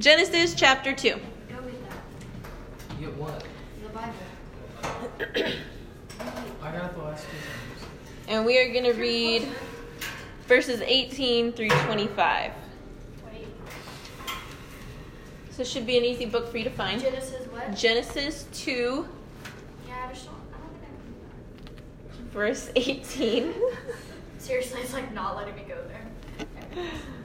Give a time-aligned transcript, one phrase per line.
[0.00, 1.10] Genesis chapter 2.
[1.10, 1.18] Go
[1.62, 3.00] with that.
[3.00, 3.44] Get what?
[3.82, 4.14] The Bible.
[6.62, 7.86] I got the last two.
[8.26, 9.46] And we are going to read
[10.46, 12.52] verses 18 through 25.
[13.26, 13.46] Wait.
[15.50, 16.98] So it should be an easy book for you to find.
[16.98, 17.76] Genesis what?
[17.76, 19.06] Genesis 2,
[19.86, 20.34] Yeah, I just don't.
[20.34, 20.92] I don't think
[22.10, 22.28] I can.
[22.30, 23.52] verse 18.
[24.38, 26.86] Seriously, it's like not letting me go there.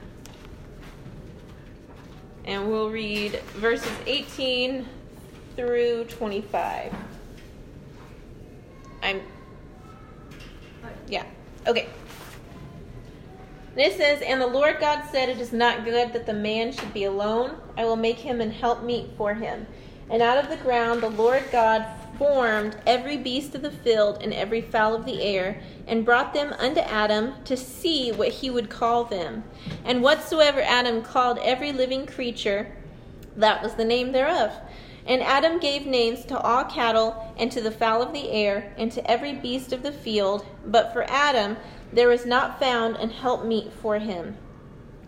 [2.46, 4.86] And we'll read verses 18
[5.56, 6.94] through 25.
[9.02, 9.20] I'm,
[11.08, 11.24] yeah,
[11.66, 11.88] okay.
[13.72, 16.72] And it says, And the Lord God said, It is not good that the man
[16.72, 17.56] should be alone.
[17.76, 19.66] I will make him an helpmeet for him.
[20.08, 21.84] And out of the ground the Lord God
[22.18, 26.52] formed every beast of the field and every fowl of the air, and brought them
[26.58, 29.44] unto Adam to see what he would call them.
[29.84, 32.74] And whatsoever Adam called every living creature,
[33.36, 34.52] that was the name thereof.
[35.06, 38.90] And Adam gave names to all cattle, and to the fowl of the air, and
[38.92, 40.44] to every beast of the field.
[40.66, 41.56] But for Adam
[41.92, 44.36] there was not found an helpmeet for him.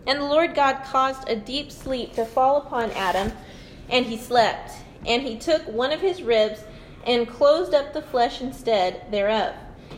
[0.07, 3.33] And the Lord God caused a deep sleep to fall upon Adam,
[3.89, 4.71] and he slept.
[5.05, 6.63] And he took one of his ribs,
[7.05, 9.53] and closed up the flesh instead thereof.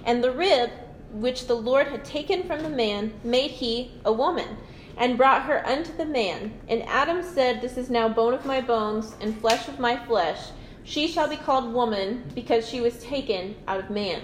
[0.05, 0.69] And the rib
[1.11, 4.57] which the Lord had taken from the man made he a woman,
[4.97, 6.53] and brought her unto the man.
[6.67, 10.39] And Adam said, This is now bone of my bones, and flesh of my flesh.
[10.83, 14.21] She shall be called woman, because she was taken out of man.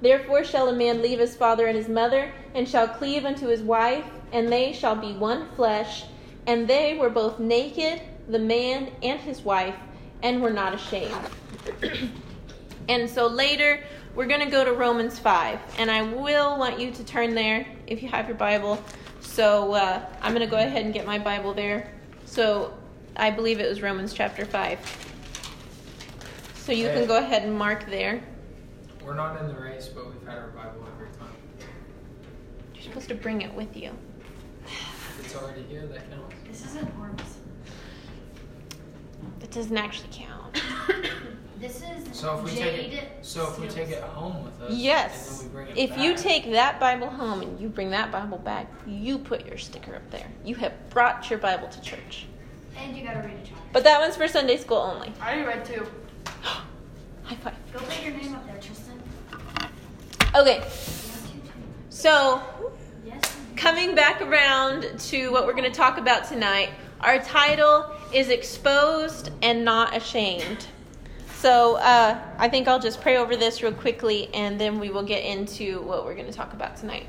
[0.00, 3.62] Therefore shall a man leave his father and his mother, and shall cleave unto his
[3.62, 6.04] wife, and they shall be one flesh.
[6.46, 9.76] And they were both naked, the man and his wife,
[10.22, 11.14] and were not ashamed.
[12.88, 13.82] and so later,
[14.14, 15.58] we're going to go to Romans 5.
[15.78, 18.82] And I will want you to turn there if you have your Bible.
[19.20, 21.92] So uh, I'm going to go ahead and get my Bible there.
[22.24, 22.74] So
[23.16, 25.08] I believe it was Romans chapter 5.
[26.56, 28.22] So you can go ahead and mark there.
[29.04, 31.32] We're not in the race, but we've had our Bible every time.
[32.74, 33.92] You're supposed to bring it with you.
[34.66, 36.34] If it's already here, that counts.
[36.46, 37.38] This isn't enormous.
[39.42, 40.62] It doesn't actually count.
[41.60, 44.72] This is So if we take it, so if we take it home with us,
[44.72, 45.28] Yes.
[45.28, 48.10] and then we bring it If you take that Bible home and you bring that
[48.10, 50.26] Bible back, you put your sticker up there.
[50.42, 52.26] You have brought your Bible to church.
[52.78, 53.62] And you gotta read a chapter.
[53.74, 55.12] But that one's for Sunday school only.
[55.20, 55.86] I already read two.
[56.42, 57.54] High five.
[57.74, 58.98] Go put your name up there, Tristan.
[60.34, 61.50] Okay, Yes, you do.
[61.90, 62.40] so
[63.04, 66.70] Yes, coming back around to what we're going to talk about tonight,
[67.00, 70.66] our title is Exposed and Not Ashamed.
[71.40, 75.02] So uh, I think I'll just pray over this real quickly and then we will
[75.02, 77.06] get into what we're going to talk about tonight.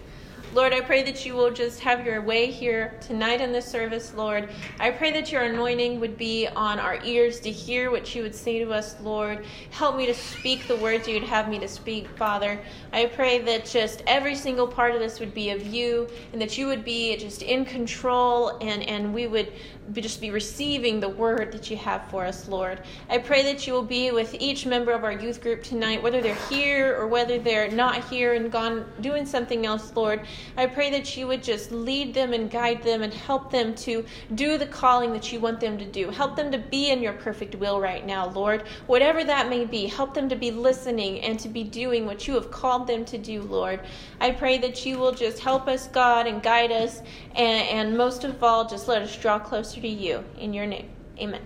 [0.54, 4.14] Lord, I pray that you will just have your way here tonight in this service,
[4.14, 4.50] Lord.
[4.80, 8.36] I pray that your anointing would be on our ears to hear what you would
[8.36, 9.46] say to us, Lord.
[9.70, 12.60] Help me to speak the words you'd have me to speak, Father.
[12.92, 16.58] I pray that just every single part of this would be of you and that
[16.58, 19.54] you would be just in control and, and we would
[20.00, 22.80] just be receiving the word that you have for us, Lord.
[23.10, 26.22] I pray that you will be with each member of our youth group tonight, whether
[26.22, 30.22] they're here or whether they're not here and gone doing something else, Lord.
[30.56, 34.06] I pray that you would just lead them and guide them and help them to
[34.36, 36.10] do the calling that you want them to do.
[36.10, 38.64] Help them to be in your perfect will right now, Lord.
[38.88, 42.36] Whatever that may be, help them to be listening and to be doing what you
[42.36, 43.82] have called them to do, Lord.
[44.22, 47.02] I pray that you will just help us, God, and guide us,
[47.36, 50.24] and, and most of all, just let us draw closer to you.
[50.38, 51.42] In your name, amen.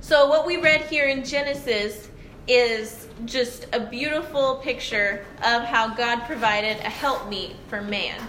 [0.00, 2.08] So, what we read here in Genesis
[2.48, 8.20] is just a beautiful picture of how God provided a helpmeet for man.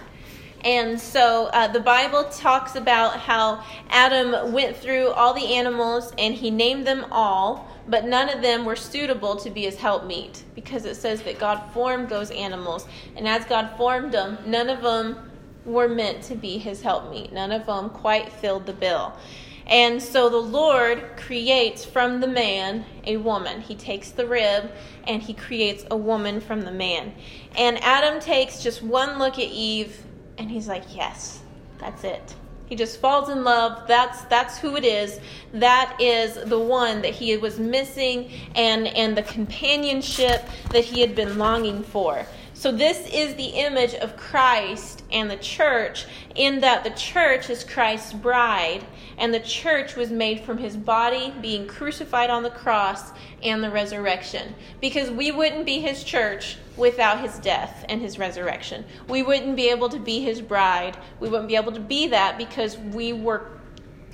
[0.64, 6.34] And so uh, the Bible talks about how Adam went through all the animals and
[6.34, 10.84] he named them all, but none of them were suitable to be his helpmeet because
[10.84, 12.86] it says that God formed those animals.
[13.16, 15.31] And as God formed them, none of them
[15.64, 17.32] were meant to be his helpmeet.
[17.32, 19.16] None of them quite filled the bill.
[19.66, 23.60] And so the Lord creates from the man a woman.
[23.60, 24.70] He takes the rib
[25.06, 27.14] and he creates a woman from the man.
[27.56, 30.04] And Adam takes just one look at Eve
[30.38, 31.40] and he's like, "Yes,
[31.78, 32.34] that's it."
[32.66, 33.86] He just falls in love.
[33.86, 35.20] That's that's who it is.
[35.52, 41.14] That is the one that he was missing and and the companionship that he had
[41.14, 42.26] been longing for.
[42.62, 46.06] So, this is the image of Christ and the church,
[46.36, 48.84] in that the church is Christ's bride,
[49.18, 53.10] and the church was made from his body being crucified on the cross
[53.42, 54.54] and the resurrection.
[54.80, 58.84] Because we wouldn't be his church without his death and his resurrection.
[59.08, 60.96] We wouldn't be able to be his bride.
[61.18, 63.50] We wouldn't be able to be that because we were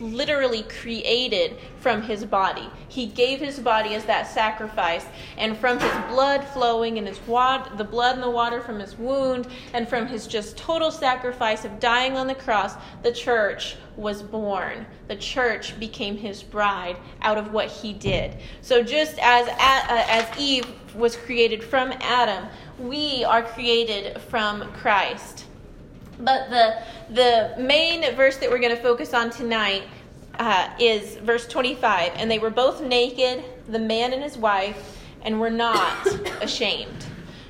[0.01, 2.69] literally created from his body.
[2.89, 5.07] He gave his body as that sacrifice,
[5.37, 9.49] and from his blood flowing and his the blood and the water from his wound,
[9.73, 14.87] and from his just total sacrifice of dying on the cross, the church was born.
[15.09, 18.37] The church became his bride out of what he did.
[18.63, 22.49] So just as as Eve was created from Adam,
[22.79, 25.45] we are created from Christ.
[26.21, 29.85] But the the main verse that we're going to focus on tonight
[30.39, 32.13] uh, is verse 25.
[32.17, 36.07] And they were both naked, the man and his wife, and were not
[36.41, 37.07] ashamed.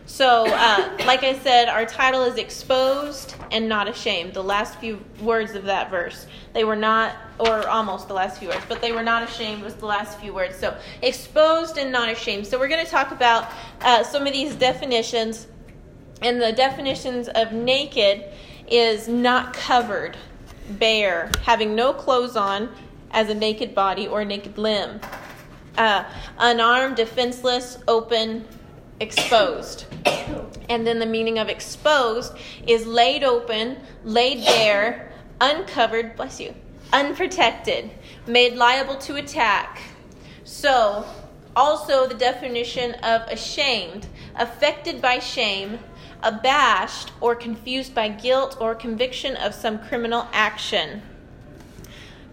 [0.07, 4.33] So, uh, like I said, our title is Exposed and Not Ashamed.
[4.33, 6.27] The last few words of that verse.
[6.55, 9.75] They were not, or almost the last few words, but they were not ashamed was
[9.75, 10.57] the last few words.
[10.57, 12.47] So, exposed and not ashamed.
[12.47, 13.51] So, we're going to talk about
[13.83, 15.47] uh, some of these definitions.
[16.23, 18.25] And the definitions of naked
[18.71, 20.17] is not covered,
[20.71, 22.69] bare, having no clothes on
[23.11, 25.01] as a naked body or naked limb,
[25.77, 26.05] uh,
[26.39, 28.47] unarmed, defenseless, open,
[29.01, 29.87] exposed.
[30.69, 32.35] And then the meaning of exposed
[32.67, 36.55] is laid open, laid bare, uncovered, bless you,
[36.93, 37.91] unprotected,
[38.27, 39.81] made liable to attack.
[40.45, 41.07] So,
[41.57, 44.07] also the definition of ashamed,
[44.37, 45.79] affected by shame,
[46.23, 51.03] abashed or confused by guilt or conviction of some criminal action,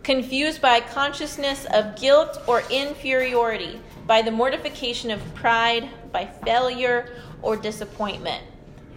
[0.04, 7.12] confused by consciousness of guilt or inferiority, by the mortification of pride, by failure
[7.42, 8.44] or disappointment.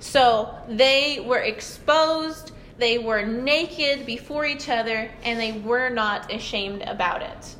[0.00, 6.82] So they were exposed, they were naked before each other, and they were not ashamed
[6.82, 7.56] about it.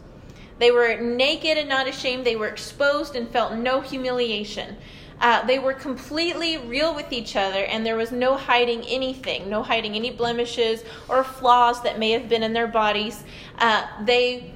[0.59, 2.27] They were naked and not ashamed.
[2.27, 4.77] They were exposed and felt no humiliation.
[5.21, 9.63] Uh, they were completely real with each other, and there was no hiding anything, no
[9.63, 13.25] hiding any blemishes or flaws that may have been in their bodies.
[13.59, 14.53] Uh, they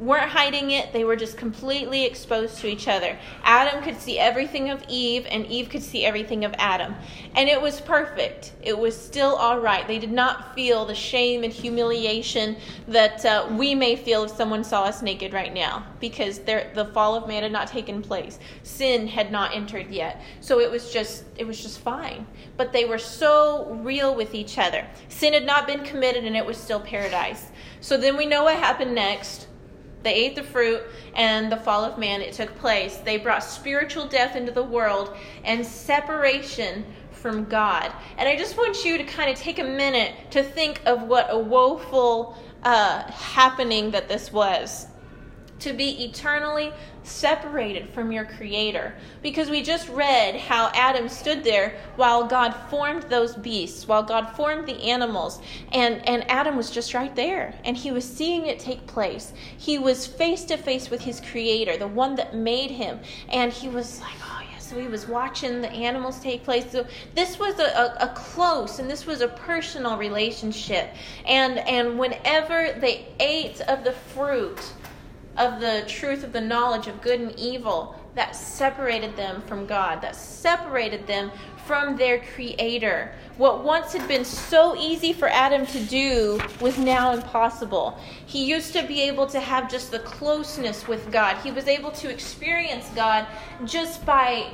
[0.00, 3.18] weren't hiding it, they were just completely exposed to each other.
[3.44, 6.94] Adam could see everything of Eve, and Eve could see everything of Adam.
[7.34, 8.52] And it was perfect.
[8.62, 9.86] It was still all right.
[9.86, 12.56] They did not feel the shame and humiliation
[12.88, 17.14] that uh, we may feel if someone saw us naked right now, because the fall
[17.14, 18.38] of man had not taken place.
[18.62, 20.22] Sin had not entered yet.
[20.40, 22.26] So it was just it was just fine.
[22.56, 24.86] But they were so real with each other.
[25.08, 27.48] Sin had not been committed and it was still paradise.
[27.82, 29.46] So then we know what happened next
[30.02, 30.82] they ate the fruit,
[31.14, 32.96] and the fall of man, it took place.
[32.96, 35.14] They brought spiritual death into the world
[35.44, 37.92] and separation from God.
[38.16, 41.26] And I just want you to kind of take a minute to think of what
[41.30, 44.86] a woeful uh, happening that this was
[45.60, 46.72] to be eternally
[47.02, 48.94] separated from your creator.
[49.22, 54.36] Because we just read how Adam stood there while God formed those beasts while God
[54.36, 55.40] formed the animals
[55.72, 59.32] and and Adam was just right there and he was seeing it take place.
[59.56, 63.68] He was face to face with his creator the one that made him and he
[63.68, 64.40] was like oh
[64.70, 66.70] so he was watching the animals take place.
[66.70, 66.86] So
[67.16, 70.94] this was a, a, a close and this was a personal relationship.
[71.26, 74.60] And and whenever they ate of the fruit
[75.36, 80.02] of the truth of the knowledge of good and evil that separated them from God,
[80.02, 81.30] that separated them
[81.66, 83.12] from their Creator.
[83.36, 87.98] What once had been so easy for Adam to do was now impossible.
[88.26, 91.92] He used to be able to have just the closeness with God, he was able
[91.92, 93.26] to experience God
[93.64, 94.52] just by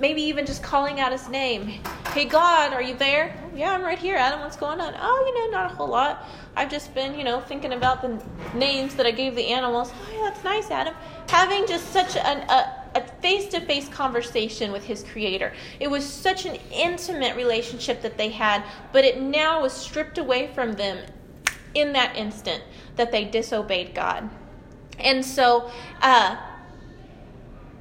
[0.00, 1.80] maybe even just calling out his name.
[2.12, 3.36] Hey, God, are you there?
[3.54, 4.16] Yeah, I'm right here.
[4.16, 4.94] Adam, what's going on?
[4.96, 6.24] Oh, you know, not a whole lot.
[6.56, 8.22] I've just been, you know, thinking about the
[8.56, 9.92] names that I gave the animals.
[9.94, 10.94] Oh, yeah, that's nice, Adam.
[11.28, 12.78] Having just such an, a
[13.20, 15.52] face to face conversation with his creator.
[15.80, 20.50] It was such an intimate relationship that they had, but it now was stripped away
[20.54, 20.98] from them
[21.74, 22.62] in that instant
[22.96, 24.28] that they disobeyed God.
[24.98, 25.70] And so,
[26.02, 26.36] uh,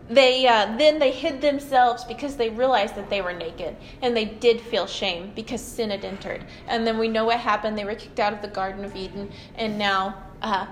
[0.10, 4.26] they uh, then they hid themselves because they realized that they were naked and they
[4.26, 6.46] did feel shame because sin had entered.
[6.68, 7.78] And then we know what happened.
[7.78, 10.68] They were kicked out of the garden of eden and now uh,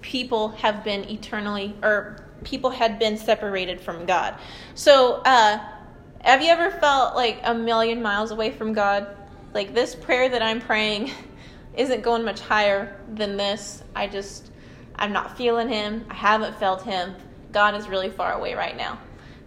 [0.00, 4.36] people have been eternally or people had been separated from god.
[4.74, 5.58] So uh,
[6.22, 9.14] have you ever felt like a million miles away from god?
[9.52, 11.10] Like this prayer that i'm praying
[11.76, 13.82] isn't going much higher than this.
[13.94, 14.50] I just
[14.96, 16.06] i'm not feeling him.
[16.08, 17.14] I haven't felt him
[17.52, 18.98] God is really far away right now.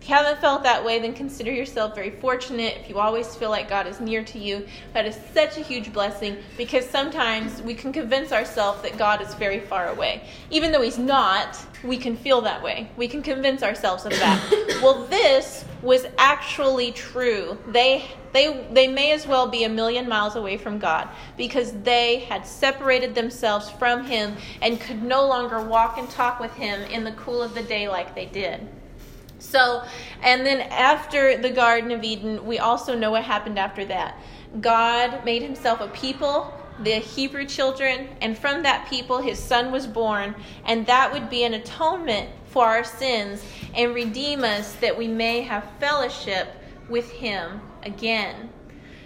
[0.01, 2.77] If you haven't felt that way, then consider yourself very fortunate.
[2.81, 5.93] If you always feel like God is near to you, that is such a huge
[5.93, 10.27] blessing because sometimes we can convince ourselves that God is very far away.
[10.49, 12.89] Even though He's not, we can feel that way.
[12.97, 14.79] We can convince ourselves of that.
[14.81, 17.57] well, this was actually true.
[17.67, 22.19] They they they may as well be a million miles away from God because they
[22.19, 27.03] had separated themselves from him and could no longer walk and talk with him in
[27.03, 28.67] the cool of the day like they did.
[29.39, 29.83] So,
[30.21, 34.17] and then after the Garden of Eden, we also know what happened after that.
[34.61, 39.85] God made himself a people the Hebrew children, and from that people his son was
[39.85, 43.43] born, and that would be an atonement for our sins
[43.75, 46.47] and redeem us that we may have fellowship
[46.89, 48.49] with him again.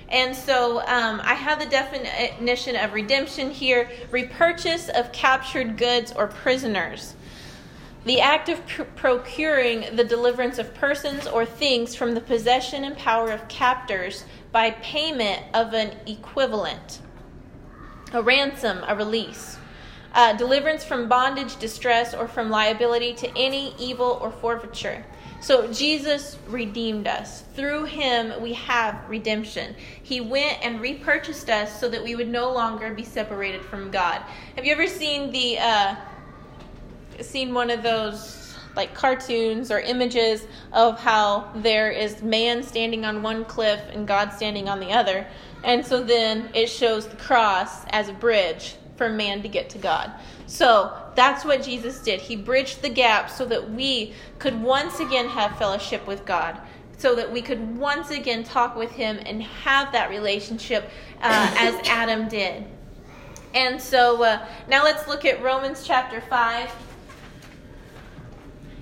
[0.10, 6.28] And so um, I have the definition of redemption here repurchase of captured goods or
[6.28, 7.16] prisoners.
[8.06, 12.96] The act of pr- procuring the deliverance of persons or things from the possession and
[12.98, 17.02] power of captors by payment of an equivalent
[18.14, 19.58] a ransom, a release,
[20.14, 25.06] uh, deliverance from bondage, distress, or from liability to any evil or forfeiture.
[25.40, 27.44] So Jesus redeemed us.
[27.56, 29.76] Through him we have redemption.
[30.02, 34.24] He went and repurchased us so that we would no longer be separated from God.
[34.56, 35.96] Have you ever seen the uh,
[37.22, 43.22] seen one of those like cartoons or images of how there is man standing on
[43.22, 45.28] one cliff and God standing on the other?
[45.64, 49.78] And so then it shows the cross as a bridge for man to get to
[49.78, 50.12] God.
[50.48, 52.22] So that's what Jesus did.
[52.22, 56.60] He bridged the gap so that we could once again have fellowship with God,
[56.98, 60.90] so that we could once again talk with Him and have that relationship
[61.22, 62.66] uh, as Adam did.
[63.54, 66.72] And so uh, now let's look at Romans chapter 5.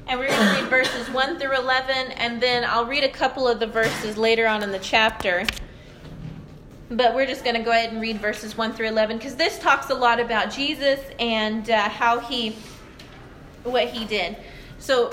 [0.07, 3.47] And we're going to read verses 1 through 11, and then I'll read a couple
[3.47, 5.47] of the verses later on in the chapter.
[6.89, 9.57] But we're just going to go ahead and read verses 1 through 11 because this
[9.57, 12.55] talks a lot about Jesus and uh, how he,
[13.63, 14.37] what he did.
[14.77, 15.11] So,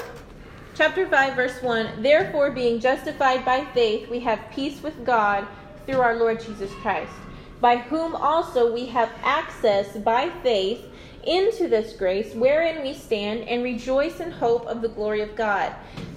[0.75, 5.47] chapter 5, verse 1 Therefore, being justified by faith, we have peace with God
[5.87, 7.13] through our Lord Jesus Christ,
[7.61, 10.85] by whom also we have access by faith
[11.25, 15.73] into this grace wherein we stand and rejoice in hope of the glory of God.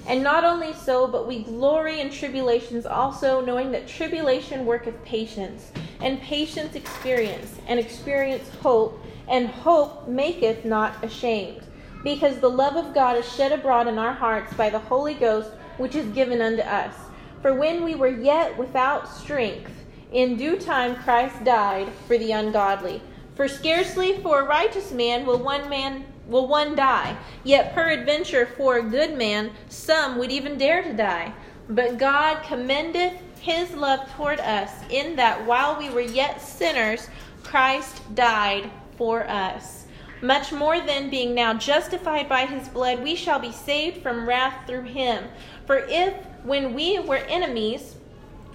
[0.07, 5.71] And not only so, but we glory in tribulations also, knowing that tribulation worketh patience,
[6.01, 11.61] and patience experience, and experience hope, and hope maketh not ashamed.
[12.03, 15.49] Because the love of God is shed abroad in our hearts by the Holy Ghost,
[15.77, 16.93] which is given unto us.
[17.41, 19.71] For when we were yet without strength,
[20.11, 23.01] in due time Christ died for the ungodly.
[23.35, 28.77] For scarcely for a righteous man will one man will one die, yet peradventure for
[28.77, 31.33] a good man some would even dare to die.
[31.69, 37.09] But God commendeth his love toward us, in that while we were yet sinners,
[37.43, 39.85] Christ died for us.
[40.21, 44.65] Much more than being now justified by his blood, we shall be saved from wrath
[44.65, 45.25] through him.
[45.67, 46.13] For if,
[46.43, 47.95] when we were enemies,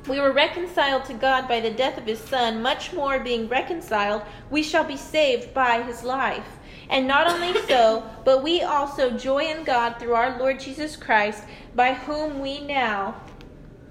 [0.08, 4.22] we were reconciled to God by the death of his Son, much more being reconciled,
[4.50, 6.46] we shall be saved by his life.
[6.88, 11.44] And not only so, but we also joy in God through our Lord Jesus Christ,
[11.74, 13.14] by whom we now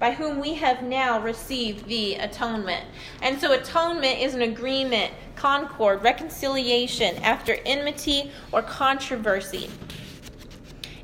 [0.00, 2.86] by whom we have now received the atonement.
[3.20, 9.68] And so atonement is an agreement, concord, reconciliation after enmity or controversy.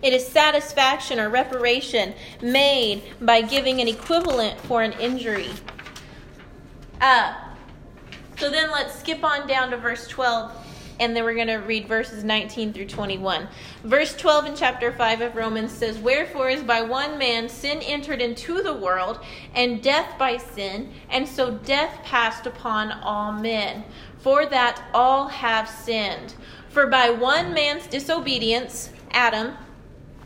[0.02, 5.50] It is satisfaction or reparation made by giving an equivalent for an injury.
[7.00, 7.34] Uh,
[8.38, 10.52] so then let's skip on down to verse 12,
[11.00, 13.48] and then we're going to read verses 19 through 21.
[13.84, 18.20] Verse 12 in chapter 5 of Romans says, Wherefore is by one man sin entered
[18.20, 19.20] into the world,
[19.54, 23.84] and death by sin, and so death passed upon all men,
[24.18, 26.34] for that all have sinned.
[26.68, 29.56] For by one man's disobedience, Adam,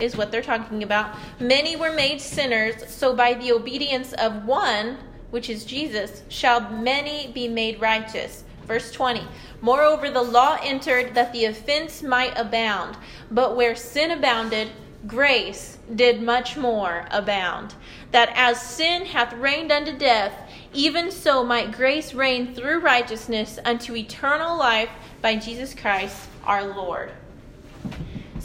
[0.01, 1.17] is what they're talking about.
[1.39, 4.99] Many were made sinners, so by the obedience of one,
[5.31, 8.45] which is Jesus, shall many be made righteous.
[8.67, 9.23] Verse 20.
[9.61, 12.97] Moreover, the law entered that the offense might abound,
[13.31, 14.71] but where sin abounded,
[15.07, 17.75] grace did much more abound.
[18.13, 20.33] That as sin hath reigned unto death,
[20.73, 24.91] even so might grace reign through righteousness unto eternal life
[25.21, 27.13] by Jesus Christ our Lord.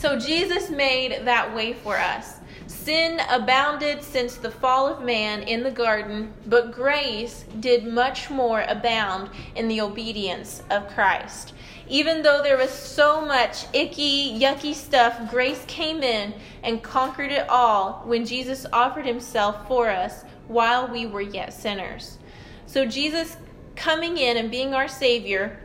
[0.05, 2.35] So Jesus made that way for us.
[2.67, 8.63] Sin abounded since the fall of man in the garden, but grace did much more
[8.67, 11.55] abound in the obedience of Christ.
[11.89, 17.50] Even though there was so much icky, yucky stuff, grace came in and conquered it
[17.50, 22.19] all when Jesus offered himself for us while we were yet sinners.
[22.67, 23.38] So, Jesus
[23.75, 25.59] coming in and being our Savior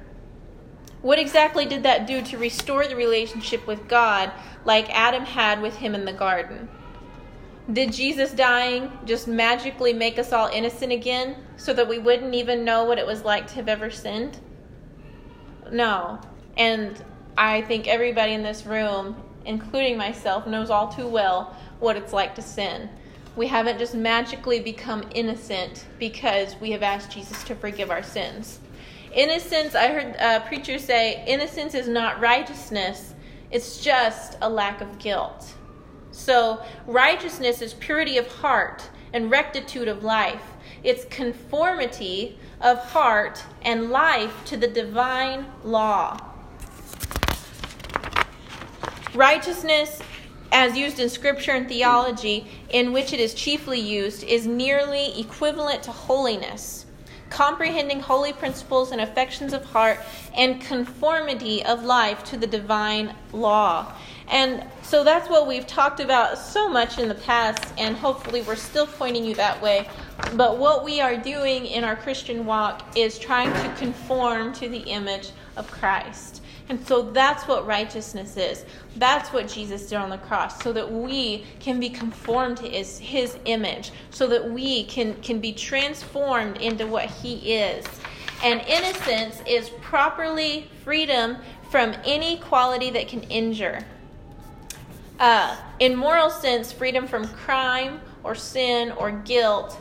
[1.03, 4.31] what exactly did that do to restore the relationship with God
[4.65, 6.69] like Adam had with him in the garden?
[7.73, 12.65] Did Jesus dying just magically make us all innocent again so that we wouldn't even
[12.65, 14.39] know what it was like to have ever sinned?
[15.71, 16.21] No.
[16.57, 17.03] And
[17.39, 22.35] I think everybody in this room, including myself, knows all too well what it's like
[22.35, 22.91] to sin.
[23.37, 28.59] We haven't just magically become innocent because we have asked Jesus to forgive our sins.
[29.13, 33.15] Innocence, I heard uh, preachers say, innocence is not righteousness,
[33.51, 35.53] it's just a lack of guilt.
[36.13, 40.43] So, righteousness is purity of heart and rectitude of life.
[40.85, 46.17] It's conformity of heart and life to the divine law.
[49.15, 50.01] Righteousness,
[50.53, 55.83] as used in scripture and theology, in which it is chiefly used, is nearly equivalent
[55.83, 56.87] to holiness
[57.31, 59.99] comprehending holy principles and affections of heart,
[60.37, 63.93] and conformity of life to the divine law.
[64.29, 68.57] And so that's what we've talked about so much in the past, and hopefully we're
[68.57, 69.89] still pointing you that way.
[70.35, 74.81] But what we are doing in our Christian walk is trying to conform to the
[74.81, 76.43] image of Christ.
[76.71, 78.65] And so that's what righteousness is.
[78.95, 82.97] That's what Jesus did on the cross, so that we can be conformed to his,
[83.01, 87.85] his image, so that we can, can be transformed into what he is.
[88.45, 91.39] And innocence is properly freedom
[91.71, 93.85] from any quality that can injure.
[95.19, 99.77] Uh, in moral sense, freedom from crime or sin or guilt,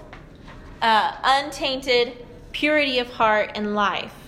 [0.81, 4.18] uh, untainted purity of heart and life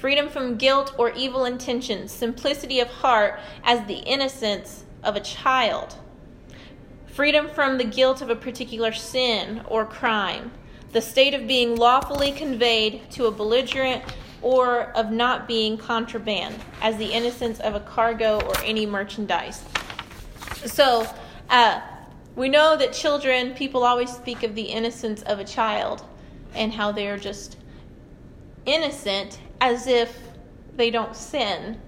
[0.00, 5.94] freedom from guilt or evil intentions, simplicity of heart as the innocence of a child,
[7.06, 10.50] freedom from the guilt of a particular sin or crime,
[10.92, 14.02] the state of being lawfully conveyed to a belligerent
[14.40, 19.62] or of not being contraband, as the innocence of a cargo or any merchandise.
[20.64, 21.06] So,
[21.50, 21.82] uh,
[22.36, 26.02] we know that children, people always speak of the innocence of a child
[26.54, 27.58] and how they're just
[28.64, 30.16] innocent as if
[30.76, 31.80] they don't sin.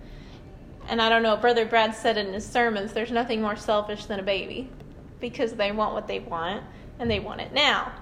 [0.89, 4.19] And I don't know, Brother Brad said in his sermons, there's nothing more selfish than
[4.21, 4.69] a baby
[5.21, 6.65] because they want what they want
[6.99, 7.93] and they want it now.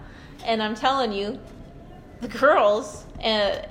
[0.44, 1.38] And I'm telling you,
[2.20, 3.62] the girls uh,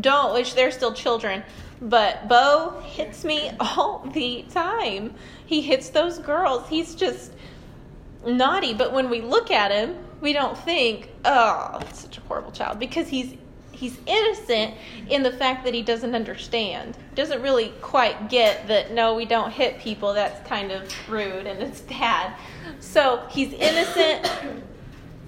[0.00, 1.42] don't, which they're still children,
[1.80, 5.14] but Bo hits me all the time.
[5.46, 6.68] He hits those girls.
[6.68, 7.32] He's just
[8.26, 8.74] naughty.
[8.74, 13.08] But when we look at him, we don't think, oh, such a horrible child, because
[13.08, 13.34] he's
[13.78, 14.74] he's innocent
[15.08, 16.96] in the fact that he doesn't understand.
[17.14, 21.62] Doesn't really quite get that no we don't hit people that's kind of rude and
[21.62, 22.34] it's bad.
[22.80, 24.28] So he's innocent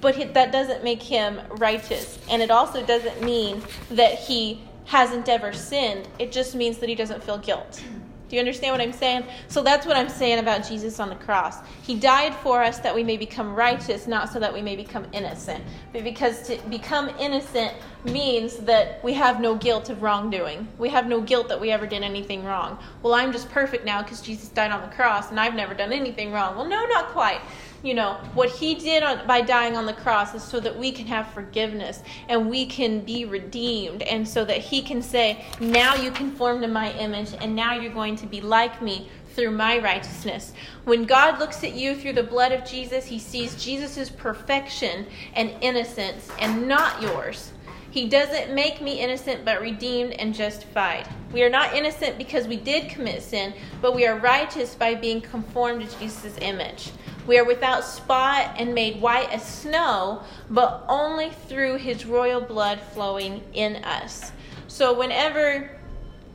[0.01, 2.19] but that doesn't make him righteous.
[2.31, 6.09] And it also doesn't mean that he hasn't ever sinned.
[6.19, 7.83] It just means that he doesn't feel guilt
[8.31, 9.25] do you understand what I'm saying?
[9.49, 11.57] So that's what I'm saying about Jesus on the cross.
[11.83, 15.05] He died for us that we may become righteous, not so that we may become
[15.13, 15.65] innocent.
[15.93, 20.69] But because to become innocent means that we have no guilt of wrongdoing.
[20.79, 22.79] We have no guilt that we ever did anything wrong.
[23.03, 25.93] Well, I'm just perfect now because Jesus died on the cross and I've never done
[25.93, 26.55] anything wrong.
[26.55, 27.41] Well, no, not quite
[27.83, 30.93] you know, what he did on, by dying on the cross is so that we
[30.93, 35.95] can have forgiveness and we can be redeemed, and so that he can say, Now
[35.95, 39.79] you conform to my image, and now you're going to be like me through my
[39.79, 40.53] righteousness.
[40.85, 45.55] When God looks at you through the blood of Jesus, he sees Jesus' perfection and
[45.61, 47.53] innocence and not yours.
[47.91, 51.09] He doesn't make me innocent, but redeemed and justified.
[51.33, 55.21] We are not innocent because we did commit sin, but we are righteous by being
[55.21, 56.93] conformed to Jesus' image.
[57.31, 62.81] We are without spot and made white as snow, but only through his royal blood
[62.81, 64.33] flowing in us.
[64.67, 65.71] So whenever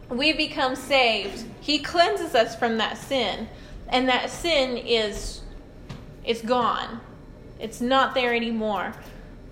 [0.08, 3.50] we become saved, he cleanses us from that sin,
[3.90, 5.42] and that sin is
[6.24, 7.02] it's gone.
[7.60, 8.94] It's not there anymore.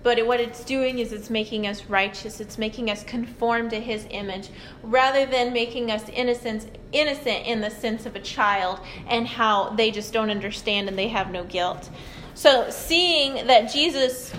[0.04, 2.38] But what it's doing is it's making us righteous.
[2.38, 4.50] It's making us conform to His image,
[4.82, 9.90] rather than making us innocent, innocent in the sense of a child and how they
[9.90, 11.88] just don't understand and they have no guilt.
[12.34, 14.34] So, seeing that Jesus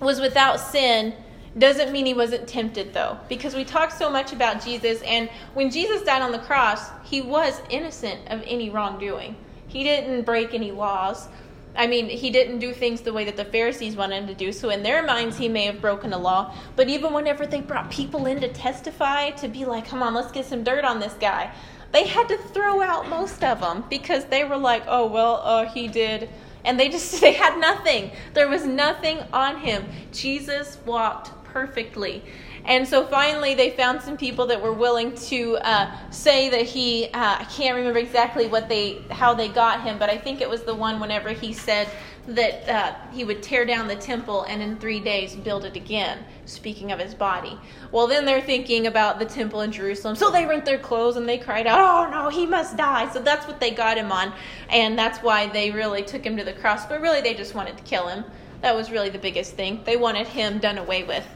[0.00, 1.12] was without sin
[1.58, 5.70] doesn't mean he wasn't tempted, though, because we talk so much about Jesus, and when
[5.70, 9.36] Jesus died on the cross, he was innocent of any wrongdoing.
[9.66, 11.28] He didn't break any laws.
[11.76, 14.52] I mean, he didn't do things the way that the Pharisees wanted him to do.
[14.52, 16.54] So, in their minds, he may have broken a law.
[16.76, 20.30] But even whenever they brought people in to testify, to be like, come on, let's
[20.30, 21.52] get some dirt on this guy,
[21.92, 25.66] they had to throw out most of them because they were like, oh, well, uh,
[25.66, 26.28] he did.
[26.64, 28.12] And they just, they had nothing.
[28.34, 29.84] There was nothing on him.
[30.12, 32.22] Jesus walked perfectly.
[32.66, 37.06] And so finally, they found some people that were willing to uh, say that he.
[37.06, 40.48] Uh, I can't remember exactly what they, how they got him, but I think it
[40.48, 41.88] was the one whenever he said
[42.26, 46.24] that uh, he would tear down the temple and in three days build it again.
[46.46, 47.58] Speaking of his body.
[47.92, 51.28] Well, then they're thinking about the temple in Jerusalem, so they rent their clothes and
[51.28, 54.32] they cried out, "Oh no, he must die!" So that's what they got him on,
[54.70, 56.86] and that's why they really took him to the cross.
[56.86, 58.24] But really, they just wanted to kill him.
[58.62, 59.82] That was really the biggest thing.
[59.84, 61.26] They wanted him done away with.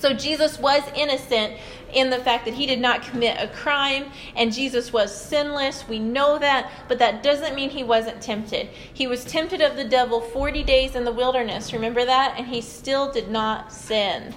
[0.00, 1.58] So Jesus was innocent
[1.92, 5.86] in the fact that he did not commit a crime and Jesus was sinless.
[5.86, 8.70] We know that, but that doesn't mean he wasn't tempted.
[8.94, 11.74] He was tempted of the devil 40 days in the wilderness.
[11.74, 12.36] Remember that?
[12.38, 14.32] And he still did not sin.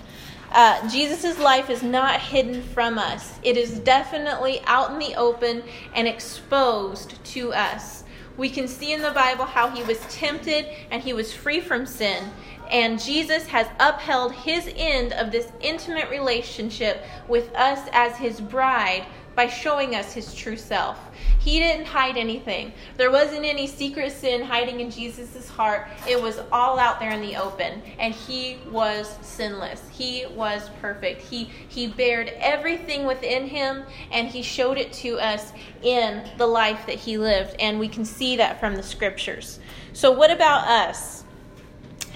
[0.52, 5.64] Uh, Jesus' life is not hidden from us, it is definitely out in the open
[5.96, 8.04] and exposed to us.
[8.36, 11.86] We can see in the Bible how he was tempted and he was free from
[11.86, 12.32] sin.
[12.70, 19.06] And Jesus has upheld his end of this intimate relationship with us as his bride
[19.36, 21.00] by showing us his true self.
[21.40, 22.72] He didn't hide anything.
[22.98, 25.88] There wasn't any secret sin hiding in Jesus' heart.
[26.08, 27.82] It was all out there in the open.
[28.00, 29.82] And he was sinless.
[29.90, 31.22] He was perfect.
[31.22, 36.86] He he bared everything within him and he showed it to us in the life
[36.86, 37.56] that he lived.
[37.60, 39.60] And we can see that from the scriptures.
[39.94, 41.23] So what about us?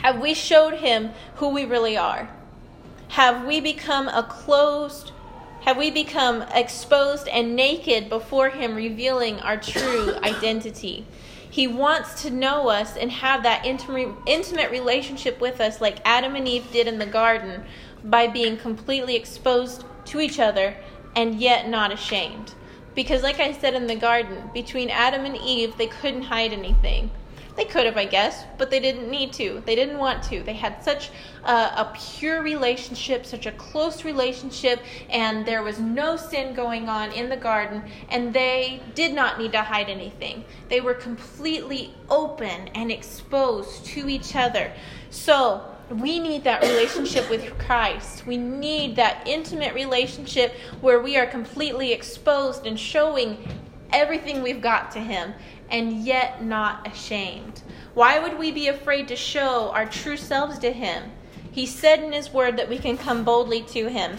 [0.03, 2.29] Have we showed him who we really are?
[3.09, 5.11] Have we become a closed,
[5.61, 11.05] have we become exposed and naked before him, revealing our true identity?
[11.49, 16.47] He wants to know us and have that intimate relationship with us, like Adam and
[16.47, 17.63] Eve did in the garden,
[18.03, 20.75] by being completely exposed to each other
[21.15, 22.53] and yet not ashamed.
[22.93, 27.09] Because, like I said in the garden, between Adam and Eve, they couldn't hide anything.
[27.57, 29.63] They could have, I guess, but they didn't need to.
[29.65, 30.43] They didn't want to.
[30.43, 31.09] They had such
[31.43, 37.11] a, a, pure relationship, such a close relationship, and there was no sin going on
[37.13, 40.45] in the garden, and they did not need to hide anything.
[40.69, 44.71] They were completely open and exposed to each other.
[45.09, 48.27] So, we need that relationship with Christ.
[48.27, 53.37] We need that intimate relationship where we are completely exposed and showing
[53.93, 55.33] everything we've got to Him
[55.69, 57.61] and yet not ashamed?
[57.93, 61.11] Why would we be afraid to show our true selves to Him?
[61.51, 64.17] He said in His Word that we can come boldly to Him.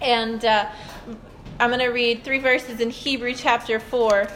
[0.00, 0.70] And uh,
[1.60, 4.28] I'm going to read three verses in Hebrew chapter 4,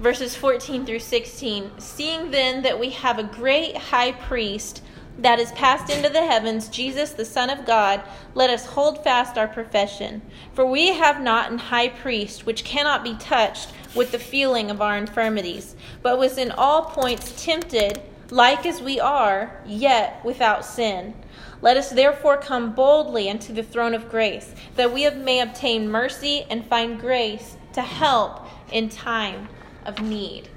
[0.00, 1.72] verses 14 through 16.
[1.78, 4.82] Seeing then that we have a great high priest
[5.18, 8.02] that is passed into the heavens, Jesus, the Son of God,
[8.34, 10.22] let us hold fast our profession.
[10.52, 14.80] For we have not an high priest which cannot be touched with the feeling of
[14.80, 21.14] our infirmities, but was in all points tempted, like as we are, yet without sin.
[21.62, 26.46] Let us therefore come boldly unto the throne of grace, that we may obtain mercy
[26.50, 29.48] and find grace to help in time
[29.84, 30.48] of need.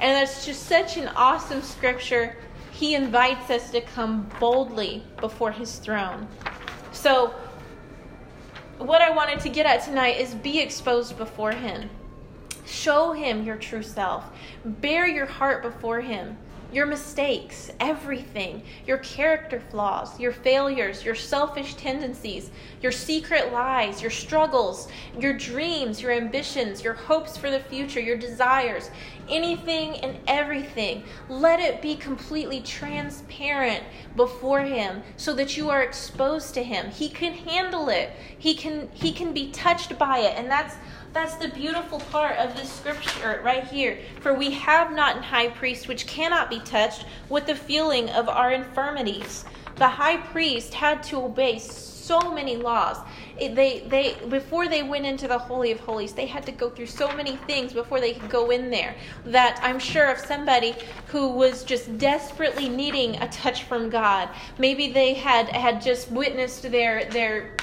[0.00, 2.36] And that's just such an awesome scripture.
[2.70, 6.28] He invites us to come boldly before his throne.
[6.92, 7.34] So,
[8.78, 11.90] what I wanted to get at tonight is be exposed before him.
[12.68, 14.30] Show him your true self.
[14.64, 16.36] Bare your heart before him.
[16.70, 22.50] Your mistakes, everything, your character flaws, your failures, your selfish tendencies,
[22.82, 28.18] your secret lies, your struggles, your dreams, your ambitions, your hopes for the future, your
[28.18, 28.90] desires,
[29.30, 31.04] anything and everything.
[31.30, 33.82] Let it be completely transparent
[34.14, 36.90] before him so that you are exposed to him.
[36.90, 38.10] He can handle it.
[38.38, 40.36] He can he can be touched by it.
[40.36, 40.74] And that's
[41.12, 43.98] that's the beautiful part of this scripture right here.
[44.20, 48.28] For we have not an high priest which cannot be touched with the feeling of
[48.28, 49.44] our infirmities.
[49.76, 52.96] The high priest had to obey so many laws.
[53.38, 56.86] They, they, before they went into the Holy of Holies, they had to go through
[56.86, 60.74] so many things before they could go in there that I'm sure if somebody
[61.08, 66.62] who was just desperately needing a touch from God, maybe they had, had just witnessed
[66.62, 67.56] their, their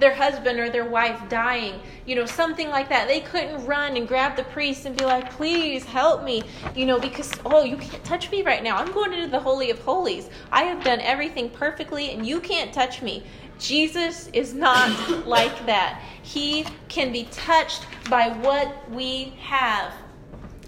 [0.00, 3.06] their husband or their wife dying, you know, something like that.
[3.06, 6.42] They couldn't run and grab the priest and be like, please help me,
[6.74, 8.76] you know, because, oh, you can't touch me right now.
[8.76, 10.30] I'm going into the Holy of Holies.
[10.50, 13.24] I have done everything perfectly and you can't touch me.
[13.58, 14.90] Jesus is not
[15.26, 16.02] like that.
[16.22, 19.92] He can be touched by what we have.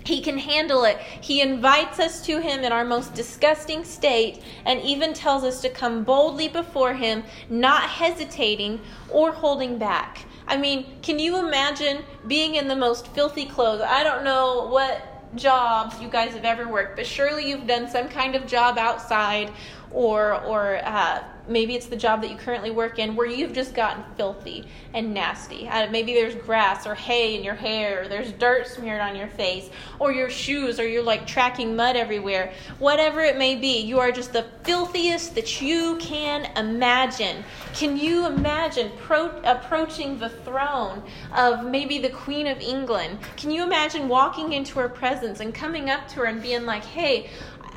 [0.04, 0.98] He can handle it.
[0.98, 5.70] He invites us to Him in our most disgusting state and even tells us to
[5.70, 10.24] come boldly before Him, not hesitating or holding back.
[10.46, 13.82] I mean, can you imagine being in the most filthy clothes?
[13.82, 18.08] I don't know what jobs you guys have ever worked, but surely you've done some
[18.08, 19.50] kind of job outside
[19.92, 23.74] or or uh, maybe it's the job that you currently work in where you've just
[23.74, 25.68] gotten filthy and nasty.
[25.68, 29.28] Uh, maybe there's grass or hay in your hair, or there's dirt smeared on your
[29.28, 32.52] face, or your shoes, or you're like tracking mud everywhere.
[32.78, 37.44] Whatever it may be, you are just the filthiest that you can imagine.
[37.74, 41.02] Can you imagine pro- approaching the throne
[41.34, 43.18] of maybe the Queen of England?
[43.36, 46.84] Can you imagine walking into her presence and coming up to her and being like,
[46.84, 47.30] hey,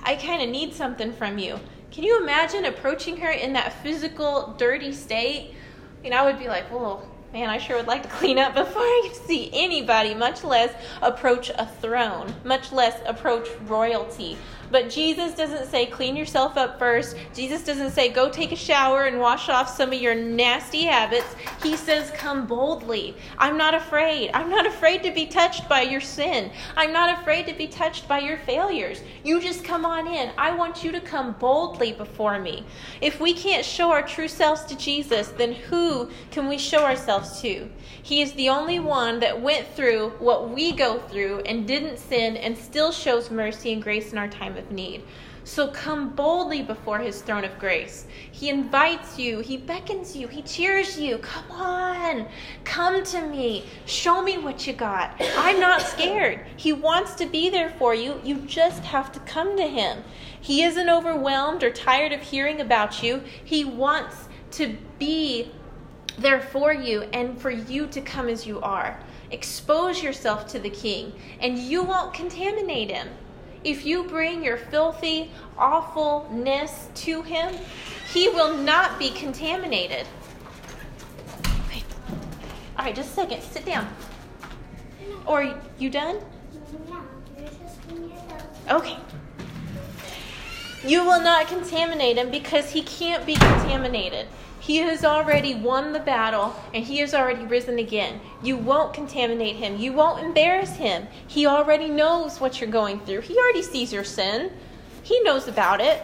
[0.03, 1.59] I kind of need something from you?
[1.95, 5.53] Can you imagine approaching her in that physical, dirty state?
[6.03, 8.81] And I would be like, whoa, man, I sure would like to clean up before
[8.81, 14.37] I see anybody, much less approach a throne, much less approach royalty.
[14.71, 17.15] But Jesus doesn't say clean yourself up first.
[17.33, 21.35] Jesus doesn't say go take a shower and wash off some of your nasty habits.
[21.61, 23.15] He says come boldly.
[23.37, 24.31] I'm not afraid.
[24.33, 26.51] I'm not afraid to be touched by your sin.
[26.75, 29.01] I'm not afraid to be touched by your failures.
[29.23, 30.31] You just come on in.
[30.37, 32.65] I want you to come boldly before me.
[33.01, 37.41] If we can't show our true selves to Jesus, then who can we show ourselves
[37.41, 37.69] to?
[38.01, 42.37] He is the only one that went through what we go through and didn't sin
[42.37, 45.03] and still shows mercy and grace in our time of need.
[45.43, 48.07] So come boldly before his throne of grace.
[48.31, 51.19] He invites you, he beckons you, he cheers you.
[51.19, 52.27] Come on,
[52.63, 53.65] come to me.
[53.85, 55.21] Show me what you got.
[55.37, 56.45] I'm not scared.
[56.57, 58.19] He wants to be there for you.
[58.23, 60.03] You just have to come to him.
[60.41, 63.21] He isn't overwhelmed or tired of hearing about you.
[63.43, 65.51] He wants to be
[66.17, 68.99] there for you and for you to come as you are.
[69.31, 73.09] Expose yourself to the king, and you won't contaminate him.
[73.65, 77.55] If you bring your filthy awfulness to him,
[78.13, 80.05] he will not be contaminated.
[81.65, 81.83] Okay.
[82.77, 83.41] All right, just a second.
[83.41, 83.89] Sit down.
[85.25, 86.19] Or you done?
[88.69, 88.97] Okay.
[90.87, 94.27] You will not contaminate him because he can't be contaminated.
[94.59, 98.19] He has already won the battle and he has already risen again.
[98.43, 99.77] You won't contaminate him.
[99.77, 101.07] You won't embarrass him.
[101.27, 103.21] He already knows what you're going through.
[103.21, 104.51] He already sees your sin.
[105.01, 106.03] He knows about it.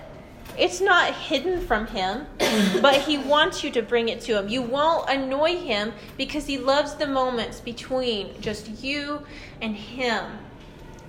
[0.58, 2.26] It's not hidden from him,
[2.82, 4.50] but he wants you to bring it to him.
[4.50, 9.26] You won't annoy him because he loves the moments between just you
[9.62, 10.26] and him.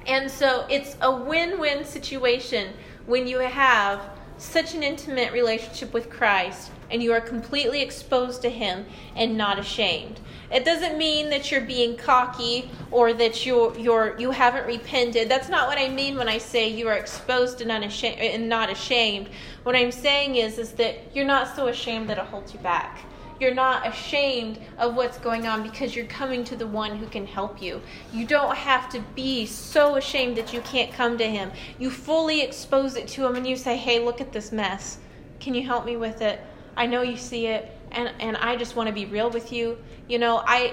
[0.06, 2.72] And so it's a win win situation
[3.06, 4.00] when you have
[4.38, 8.84] such an intimate relationship with Christ and you are completely exposed to Him
[9.14, 10.20] and not ashamed.
[10.50, 15.28] It doesn't mean that you're being cocky or that you're, you're, you haven't repented.
[15.28, 18.68] That's not what I mean when I say you are exposed and, unashamed, and not
[18.68, 19.30] ashamed.
[19.62, 22.98] What I'm saying is, is that you're not so ashamed that it holds you back
[23.42, 27.26] you're not ashamed of what's going on because you're coming to the one who can
[27.26, 27.82] help you.
[28.12, 31.50] You don't have to be so ashamed that you can't come to him.
[31.78, 34.98] You fully expose it to him and you say, Hey, look at this mess.
[35.40, 36.40] Can you help me with it?
[36.76, 39.76] I know you see it, and, and I just want to be real with you.
[40.08, 40.72] You know, I,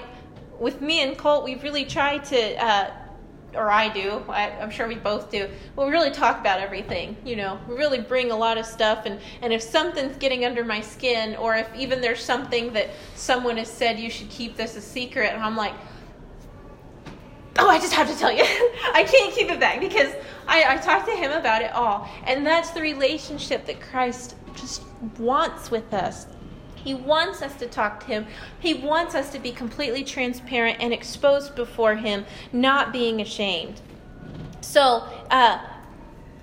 [0.59, 2.91] with me and Colt, we've really tried to, uh,
[3.55, 7.17] or I do, I, am sure we both do, we really talk about everything.
[7.25, 10.63] You know, we really bring a lot of stuff, and, and if something's getting under
[10.63, 14.75] my skin, or if even there's something that someone has said you should keep this
[14.75, 15.73] a secret, and I'm like,
[17.57, 18.43] oh, I just have to tell you.
[18.93, 20.13] I can't keep it back because
[20.47, 22.09] I, I talked to him about it all.
[22.25, 24.83] And that's the relationship that Christ just
[25.17, 26.27] wants with us.
[26.83, 28.27] He wants us to talk to Him.
[28.59, 33.81] He wants us to be completely transparent and exposed before Him, not being ashamed.
[34.61, 35.59] So, uh,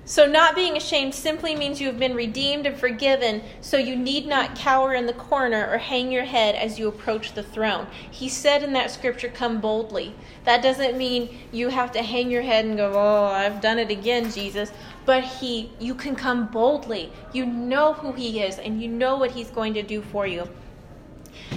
[0.09, 4.25] so, not being ashamed simply means you have been redeemed and forgiven, so you need
[4.29, 7.88] not cower in the corner or hang your head as you approach the throne.
[8.09, 10.14] He said in that scripture, Come boldly.
[10.44, 13.90] That doesn't mean you have to hang your head and go, Oh, I've done it
[13.90, 14.70] again, Jesus.
[15.07, 17.12] But he, you can come boldly.
[17.33, 20.49] You know who He is, and you know what He's going to do for you.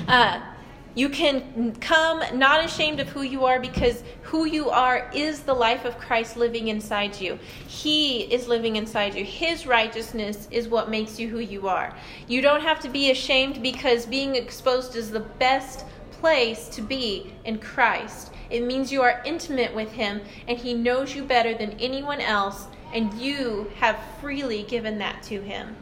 [0.08, 0.40] Uh,
[0.96, 5.54] you can come not ashamed of who you are because who you are is the
[5.54, 7.38] life of Christ living inside you.
[7.68, 9.24] He is living inside you.
[9.24, 11.96] His righteousness is what makes you who you are.
[12.28, 17.34] You don't have to be ashamed because being exposed is the best place to be
[17.46, 18.32] in Christ.
[18.50, 22.66] It means you are intimate with Him and He knows you better than anyone else,
[22.94, 25.76] and you have freely given that to Him.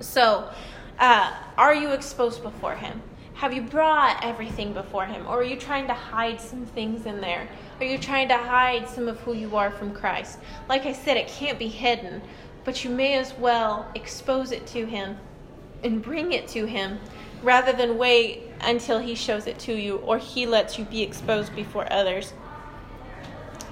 [0.00, 0.50] So,
[0.98, 3.02] uh, are you exposed before Him?
[3.34, 5.26] Have you brought everything before Him?
[5.26, 7.48] Or are you trying to hide some things in there?
[7.80, 10.38] Are you trying to hide some of who you are from Christ?
[10.68, 12.20] Like I said, it can't be hidden,
[12.64, 15.16] but you may as well expose it to Him
[15.82, 16.98] and bring it to Him
[17.42, 21.56] rather than wait until He shows it to you or He lets you be exposed
[21.56, 22.34] before others.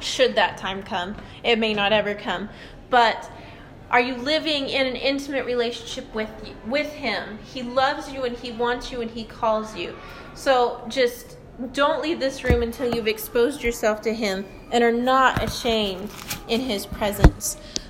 [0.01, 2.49] Should that time come, it may not ever come.
[2.91, 3.31] But
[3.91, 6.31] Are you living in an intimate relationship with
[6.67, 7.39] with him?
[7.43, 9.97] He loves you and he wants you and he calls you.
[10.35, 11.39] So just
[11.73, 16.11] don't leave this room until you've exposed yourself to him and are not ashamed
[16.49, 17.57] in his presence.